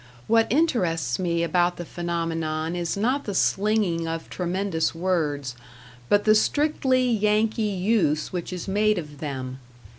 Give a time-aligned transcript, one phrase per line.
[0.25, 5.53] What interests me about the phenomenon is not the slinging of tremendous words,
[6.09, 9.59] but the strictly Yankee use which is made of them.